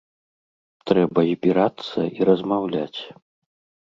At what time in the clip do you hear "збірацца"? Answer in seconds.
1.29-1.99